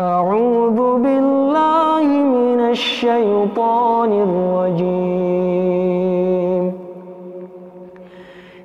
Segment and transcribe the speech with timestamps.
[0.00, 5.60] أعوذ بالله من الشيطان الرجيم.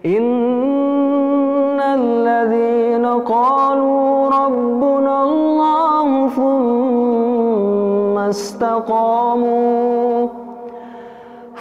[0.05, 10.27] إن الذين قالوا ربنا الله ثم استقاموا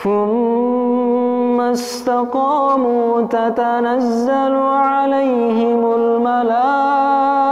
[0.03, 7.44] ثم استقاموا تتنزل عليهم الملائكة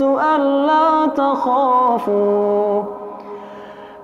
[0.00, 2.82] ألا تخافوا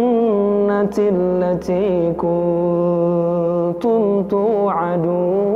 [0.99, 5.53] التي كنتم توعدون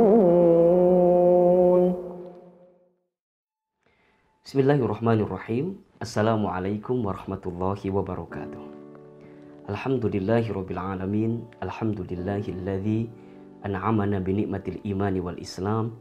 [4.47, 5.86] Bismillahirrahmanirrahim.
[5.97, 8.61] Assalamualaikum warahmatullahi wabarakatuh.
[9.65, 11.41] Alhamdulillahirabbil alamin.
[11.57, 13.09] Alhamdulillahilladzi
[13.65, 15.97] an'amana bi ni'matil imani wal islam.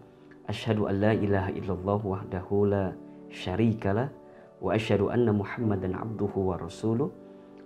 [0.53, 2.93] Asyhadu an la ilaha illallah wahdahu la
[3.33, 4.13] syarikalah
[4.61, 7.09] wa asyhadu anna Muhammadan abduhu wa rasuluh.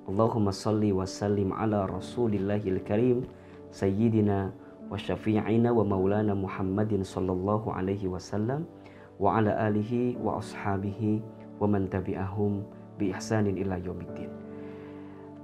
[0.07, 3.27] Allahumma salli wa sallim ala rasulillahil karim
[3.75, 4.55] sayyidina
[4.87, 8.71] wa syafi'ina wa maulana Muhammadin sallallahu alaihi wasallam
[9.19, 12.65] wa ala alihi wa ashabihi wa man tabi'ahum
[12.97, 14.33] bi ihsanin ila yaumiddin.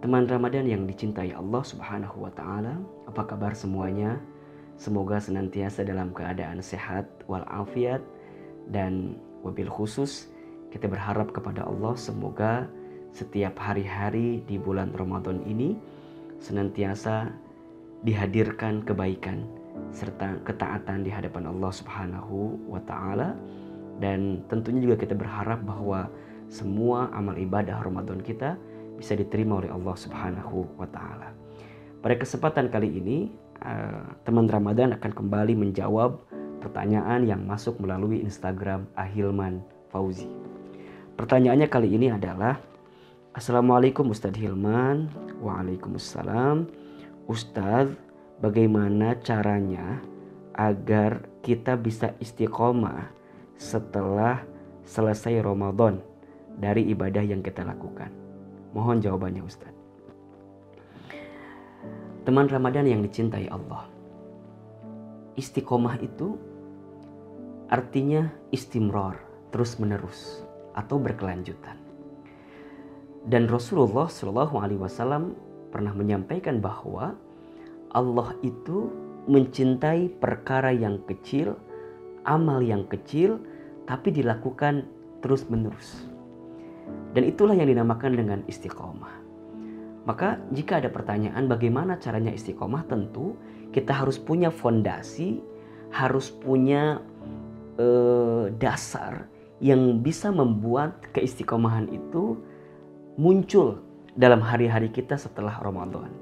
[0.01, 4.17] Teman Ramadan yang dicintai Allah Subhanahu wa taala, apa kabar semuanya?
[4.77, 8.05] Semoga senantiasa dalam keadaan sehat walafiat
[8.69, 10.29] dan wabil khusus
[10.75, 12.69] kita berharap kepada Allah semoga
[13.15, 15.79] setiap hari-hari di bulan Ramadan ini
[16.43, 17.33] senantiasa
[18.05, 19.49] dihadirkan kebaikan
[19.95, 23.33] serta ketaatan di hadapan Allah Subhanahu wa taala
[24.03, 26.11] dan tentunya juga kita berharap bahwa
[26.47, 28.55] semua amal ibadah Ramadan kita
[28.97, 31.35] bisa diterima oleh Allah Subhanahu wa taala.
[32.01, 33.29] Pada kesempatan kali ini
[33.61, 36.23] eh, teman Ramadan akan kembali menjawab
[36.63, 40.31] pertanyaan yang masuk melalui Instagram Ahilman Fauzi.
[41.17, 42.61] Pertanyaannya kali ini adalah
[43.37, 45.13] Assalamualaikum Ustadz Hilman
[45.45, 46.69] Waalaikumsalam
[47.29, 47.97] Ustadz
[48.41, 50.01] bagaimana caranya
[50.57, 53.13] agar kita bisa istiqomah
[53.57, 54.45] setelah
[54.85, 56.01] selesai Ramadan
[56.57, 58.13] dari ibadah yang kita lakukan?
[58.77, 59.73] Mohon jawabannya Ustaz.
[62.29, 63.89] Teman Ramadan yang dicintai Allah.
[65.37, 66.37] Istiqomah itu
[67.69, 69.17] artinya istimror,
[69.53, 70.45] terus menerus
[70.77, 71.77] atau berkelanjutan.
[73.27, 75.35] Dan Rasulullah Shallallahu Alaihi Wasallam
[75.75, 77.19] pernah menyampaikan bahwa
[77.91, 78.93] Allah itu
[79.27, 81.59] mencintai perkara yang kecil,
[82.27, 83.41] amal yang kecil,
[83.87, 84.85] tapi dilakukan
[85.23, 86.11] terus-menerus.
[87.15, 89.25] Dan itulah yang dinamakan dengan istiqomah.
[90.07, 93.35] Maka jika ada pertanyaan bagaimana caranya istiqomah, tentu
[93.75, 95.43] kita harus punya fondasi,
[95.91, 97.03] harus punya
[97.81, 99.27] eh, dasar
[99.59, 102.37] yang bisa membuat keistiqomahan itu
[103.17, 103.81] muncul
[104.15, 106.13] dalam hari-hari kita setelah Ramadan.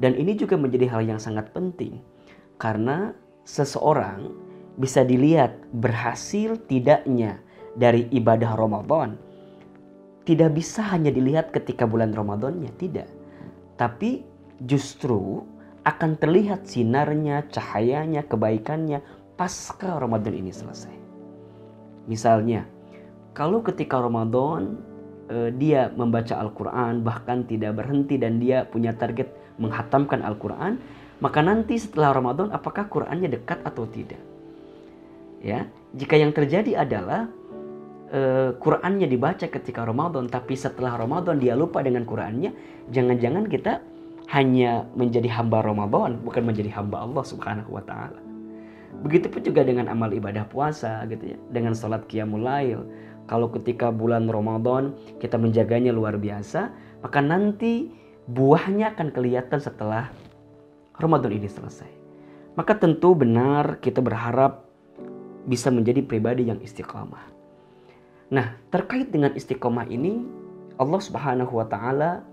[0.00, 2.00] Dan ini juga menjadi hal yang sangat penting
[2.58, 3.12] karena
[3.44, 4.32] seseorang
[4.76, 7.40] bisa dilihat berhasil tidaknya
[7.76, 9.16] dari ibadah Ramadan
[10.22, 13.10] tidak bisa hanya dilihat ketika bulan Ramadannya, tidak.
[13.74, 14.22] Tapi
[14.62, 15.42] justru
[15.82, 19.02] akan terlihat sinarnya, cahayanya, kebaikannya
[19.34, 20.94] pasca Ramadan ini selesai.
[22.06, 22.62] Misalnya,
[23.34, 24.78] kalau ketika Ramadan
[25.26, 29.26] eh, dia membaca Al-Quran bahkan tidak berhenti dan dia punya target
[29.58, 30.78] menghatamkan Al-Quran,
[31.18, 34.31] maka nanti setelah Ramadan apakah Qurannya dekat atau tidak?
[35.42, 35.66] Ya,
[35.98, 37.26] jika yang terjadi adalah
[38.14, 42.54] uh, Qurannya dibaca ketika Ramadan, tapi setelah Ramadan dia lupa dengan Qurannya,
[42.94, 43.82] jangan-jangan kita
[44.30, 48.22] hanya menjadi hamba Ramadan, bukan menjadi hamba Allah Subhanahu wa taala.
[49.02, 52.86] Begitupun juga dengan amal ibadah puasa gitu ya, dengan salat qiyamul lail.
[53.26, 56.70] Kalau ketika bulan Ramadan kita menjaganya luar biasa,
[57.02, 57.90] maka nanti
[58.30, 60.06] buahnya akan kelihatan setelah
[61.02, 61.90] Ramadan ini selesai.
[62.54, 64.71] Maka tentu benar kita berharap
[65.46, 67.32] bisa menjadi pribadi yang istiqamah.
[68.32, 70.24] Nah, terkait dengan istiqomah ini,
[70.80, 72.24] Allah Subhanahu wa taala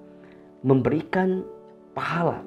[0.64, 1.44] memberikan
[1.92, 2.40] pahala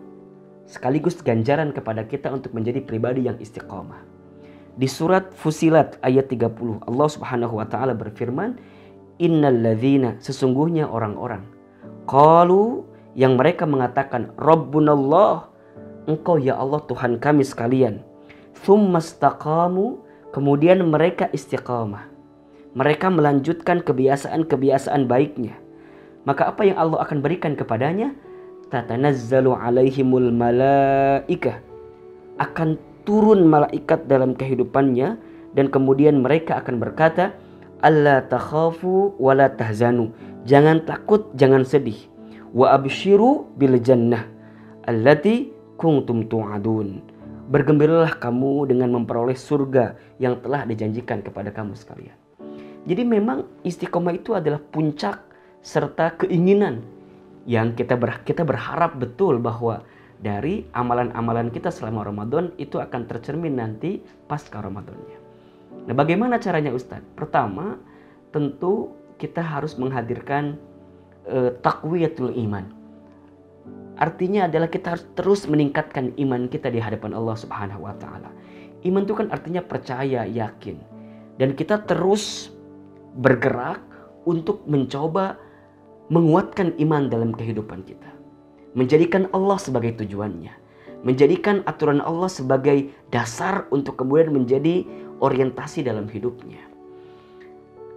[0.65, 4.01] sekaligus ganjaran kepada kita untuk menjadi pribadi yang istiqomah.
[4.73, 8.57] Di surat Fusilat ayat 30, Allah Subhanahu wa taala berfirman,
[9.21, 11.45] "Innalladzina sesungguhnya orang-orang
[12.07, 15.53] qalu yang mereka mengatakan Rabbunallah,
[16.11, 18.03] Engkau ya Allah Tuhan kami sekalian.
[18.67, 20.02] Thummastaqamu,
[20.33, 22.09] kemudian mereka istiqamah.
[22.73, 25.61] Mereka melanjutkan kebiasaan-kebiasaan baiknya.
[26.23, 28.15] maka apa yang Allah akan berikan kepadanya?
[28.71, 31.61] Tatanazzalu alaihimul malaikah.
[32.39, 35.19] Akan turun malaikat dalam kehidupannya
[35.53, 37.37] dan kemudian mereka akan berkata,
[37.83, 40.15] Allah takhafu wa la tahzanu.
[40.47, 41.99] Jangan takut, jangan sedih.
[42.55, 44.31] Wa abshiru bil jannah
[44.87, 47.12] allati kuntum tu'adun.
[47.51, 52.15] Bergembiralah kamu dengan memperoleh surga yang telah dijanjikan kepada kamu sekalian.
[52.83, 55.23] Jadi memang istiqomah itu adalah puncak
[55.63, 56.83] serta keinginan
[57.47, 59.83] yang kita ber, kita berharap betul bahwa
[60.23, 63.99] dari amalan-amalan kita selama Ramadan itu akan tercermin nanti
[64.31, 65.19] pasca Ramadannya.
[65.91, 67.19] Nah, bagaimana caranya Ustadz?
[67.19, 67.75] Pertama,
[68.31, 70.59] tentu kita harus menghadirkan
[71.27, 72.71] uh, takwiyatul iman.
[74.01, 78.33] Artinya adalah kita harus terus meningkatkan iman kita di hadapan Allah Subhanahu wa taala.
[78.83, 80.81] Iman itu kan artinya percaya, yakin.
[81.37, 82.51] Dan kita terus
[83.15, 83.79] bergerak
[84.25, 85.39] untuk mencoba
[86.09, 88.11] menguatkan iman dalam kehidupan kita.
[88.73, 90.53] Menjadikan Allah sebagai tujuannya.
[91.03, 94.87] Menjadikan aturan Allah sebagai dasar untuk kemudian menjadi
[95.21, 96.63] orientasi dalam hidupnya.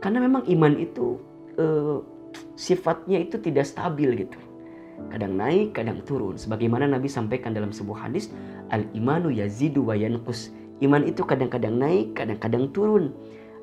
[0.04, 1.18] Karena memang iman itu
[1.58, 2.02] uh,
[2.54, 4.38] sifatnya itu tidak stabil gitu.
[5.12, 6.36] Kadang naik, kadang turun.
[6.36, 8.32] Sebagaimana Nabi sampaikan dalam sebuah hadis,
[8.74, 10.52] al-imanu yazidu wa yanqus.
[10.84, 13.16] Iman itu kadang-kadang naik, kadang-kadang turun.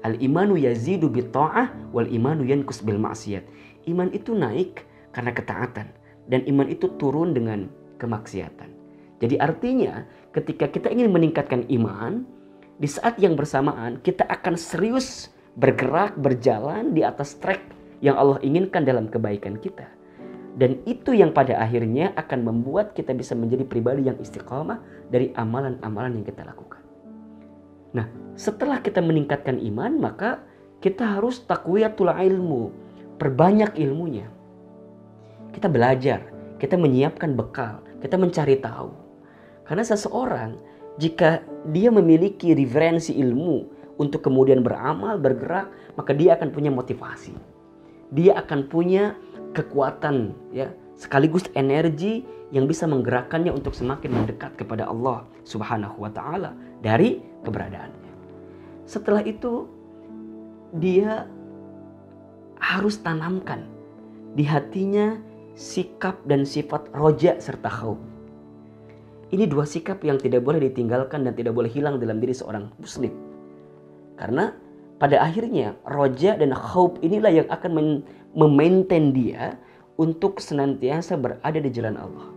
[0.03, 3.45] Al-imanu yazidu bi ta'ah wal imanu yanqus bil maksiat.
[3.85, 4.83] Iman itu naik
[5.13, 5.93] karena ketaatan
[6.27, 7.69] dan iman itu turun dengan
[8.01, 8.71] kemaksiatan.
[9.23, 10.03] Jadi artinya
[10.35, 12.27] ketika kita ingin meningkatkan iman,
[12.83, 17.63] di saat yang bersamaan kita akan serius bergerak berjalan di atas track
[18.03, 19.87] yang Allah inginkan dalam kebaikan kita.
[20.53, 26.21] Dan itu yang pada akhirnya akan membuat kita bisa menjadi pribadi yang istiqomah dari amalan-amalan
[26.21, 26.85] yang kita lakukan.
[27.97, 30.45] Nah, setelah kita meningkatkan iman, maka
[30.85, 32.69] kita harus takwiyatul ilmu,
[33.17, 34.29] perbanyak ilmunya.
[35.57, 36.29] Kita belajar,
[36.61, 38.93] kita menyiapkan bekal, kita mencari tahu.
[39.65, 40.57] Karena seseorang
[41.01, 41.41] jika
[41.73, 47.33] dia memiliki referensi ilmu untuk kemudian beramal, bergerak, maka dia akan punya motivasi.
[48.13, 49.17] Dia akan punya
[49.53, 56.53] kekuatan ya, sekaligus energi yang bisa menggerakkannya untuk semakin mendekat kepada Allah Subhanahu wa taala
[56.85, 58.13] dari keberadaannya.
[58.85, 59.69] Setelah itu
[60.77, 61.29] dia
[62.61, 63.69] harus tanamkan
[64.33, 65.17] di hatinya
[65.53, 68.01] sikap dan sifat roja serta khauf
[69.33, 73.09] ini dua sikap yang tidak boleh ditinggalkan dan tidak boleh hilang dalam diri seorang muslim.
[74.21, 74.53] Karena
[75.01, 77.73] pada akhirnya roja dan khaub inilah yang akan
[78.33, 79.57] memaintain dia
[80.01, 82.29] untuk senantiasa berada di jalan Allah.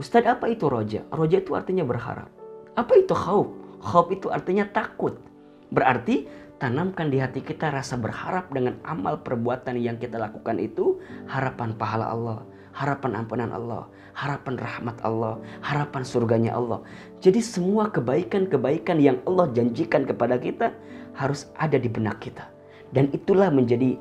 [0.00, 1.04] Ustadz apa itu roja?
[1.12, 2.32] Roja itu artinya berharap.
[2.76, 3.52] Apa itu khaub?
[3.84, 5.20] Khaub itu artinya takut.
[5.68, 6.24] Berarti
[6.56, 10.96] tanamkan di hati kita rasa berharap dengan amal perbuatan yang kita lakukan itu
[11.28, 12.40] harapan pahala Allah
[12.72, 16.80] harapan ampunan Allah, harapan rahmat Allah, harapan surganya Allah.
[17.18, 20.72] Jadi semua kebaikan-kebaikan yang Allah janjikan kepada kita
[21.18, 22.46] harus ada di benak kita.
[22.90, 23.98] Dan itulah menjadi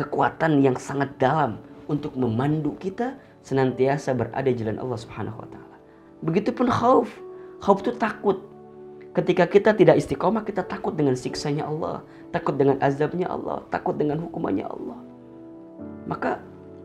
[0.00, 1.60] kekuatan yang sangat dalam
[1.92, 5.76] untuk memandu kita senantiasa berada di jalan Allah Subhanahu wa taala.
[6.24, 7.12] Begitupun khauf.
[7.60, 8.40] Khauf itu takut.
[9.12, 12.00] Ketika kita tidak istiqomah, kita takut dengan siksanya Allah,
[12.32, 14.98] takut dengan azabnya Allah, takut dengan hukumannya Allah.
[16.06, 16.40] Maka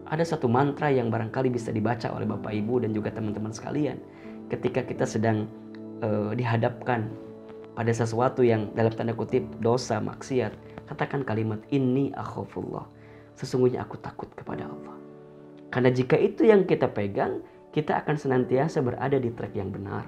[0.10, 3.98] ada satu mantra yang barangkali bisa dibaca oleh Bapak Ibu dan juga teman-teman sekalian
[4.54, 5.50] ketika kita sedang
[6.06, 7.10] uh, dihadapkan
[7.74, 10.54] pada sesuatu yang dalam tanda kutip dosa maksiat
[10.86, 12.86] katakan kalimat ini akhafullah
[13.36, 14.96] sesungguhnya aku takut kepada Allah
[15.72, 17.44] karena jika itu yang kita pegang
[17.76, 20.08] kita akan senantiasa berada di trek yang benar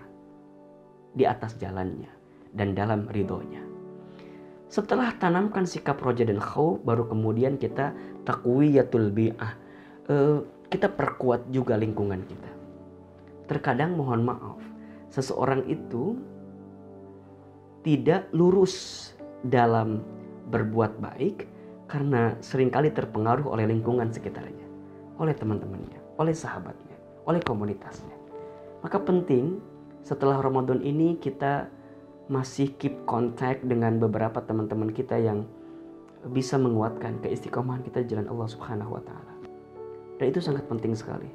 [1.16, 2.10] di atas jalannya
[2.56, 3.64] dan dalam ridhonya
[4.68, 7.96] setelah tanamkan sikap roja dan khauf baru kemudian kita
[8.28, 9.56] takwiyatul bi'ah
[10.12, 12.52] uh, kita perkuat juga lingkungan kita.
[13.48, 14.60] Terkadang mohon maaf,
[15.08, 16.20] seseorang itu
[17.88, 19.16] tidak lurus
[19.48, 20.04] dalam
[20.52, 21.48] berbuat baik
[21.88, 24.68] karena sering kali terpengaruh oleh lingkungan sekitarnya,
[25.18, 28.14] oleh teman-temannya, oleh sahabatnya, oleh komunitasnya.
[28.84, 29.64] Maka penting
[30.04, 31.72] setelah Ramadan ini kita
[32.28, 35.48] masih keep contact dengan beberapa teman-teman kita yang
[36.28, 39.34] bisa menguatkan keistiqomahan kita di jalan Allah Subhanahu wa taala.
[40.20, 41.32] Dan itu sangat penting sekali.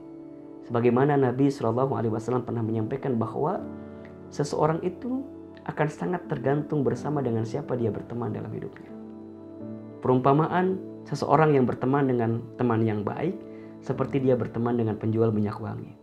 [0.68, 3.56] Sebagaimana Nabi Shallallahu Alaihi Wasallam pernah menyampaikan bahwa
[4.28, 5.24] seseorang itu
[5.64, 8.91] akan sangat tergantung bersama dengan siapa dia berteman dalam hidupnya.
[10.02, 13.38] Perumpamaan seseorang yang berteman dengan teman yang baik
[13.82, 15.94] seperti dia berteman dengan penjual minyak wangi.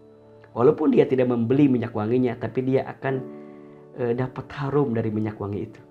[0.56, 3.22] Walaupun dia tidak membeli minyak wanginya, tapi dia akan
[3.96, 5.82] e, dapat harum dari minyak wangi itu.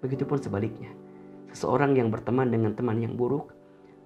[0.00, 0.88] Begitupun sebaliknya,
[1.52, 3.58] seseorang yang berteman dengan teman yang buruk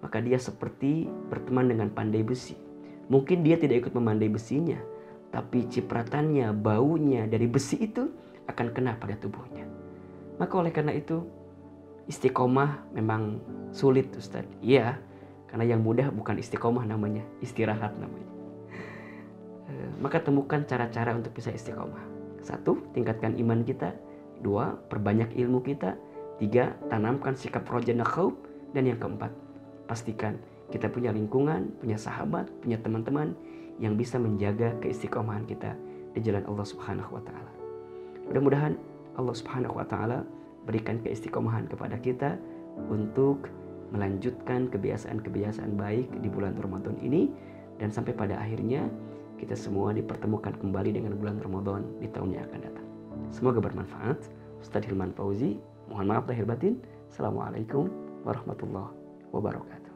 [0.03, 2.59] maka dia seperti berteman dengan pandai besi.
[3.07, 4.77] Mungkin dia tidak ikut memandai besinya,
[5.31, 8.11] tapi cipratannya, baunya dari besi itu
[8.51, 9.65] akan kena pada tubuhnya.
[10.43, 11.23] Maka oleh karena itu,
[12.07, 13.39] istiqomah memang
[13.71, 14.47] sulit Ustaz.
[14.61, 14.99] Iya,
[15.49, 18.29] karena yang mudah bukan istiqomah namanya, istirahat namanya.
[19.69, 22.03] Eh, maka temukan cara-cara untuk bisa istiqomah.
[22.43, 23.95] Satu, tingkatkan iman kita.
[24.43, 25.95] Dua, perbanyak ilmu kita.
[26.43, 28.35] Tiga, tanamkan sikap roja khaub.
[28.75, 29.31] Dan yang keempat,
[29.87, 30.41] pastikan
[30.73, 33.37] kita punya lingkungan, punya sahabat, punya teman-teman
[33.77, 35.77] yang bisa menjaga keistiqomahan kita
[36.17, 37.53] di jalan Allah Subhanahu wa taala.
[38.33, 38.73] Mudah-mudahan
[39.21, 40.25] Allah Subhanahu wa taala
[40.67, 42.39] berikan keistiqomahan kepada kita
[42.89, 43.51] untuk
[43.93, 47.29] melanjutkan kebiasaan-kebiasaan baik di bulan Ramadan ini
[47.77, 48.89] dan sampai pada akhirnya
[49.37, 52.87] kita semua dipertemukan kembali dengan bulan Ramadan di tahun yang akan datang.
[53.29, 54.23] Semoga bermanfaat.
[54.63, 55.59] Ustadz Hilman Fauzi,
[55.91, 56.79] mohon maaf lahir batin.
[57.11, 57.91] Assalamualaikum
[58.23, 58.95] warahmatullahi
[59.35, 59.92] wabarakatuh.